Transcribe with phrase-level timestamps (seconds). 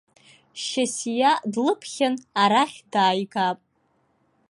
[0.63, 3.59] Шьасиа длыԥхьан арахь дааигап.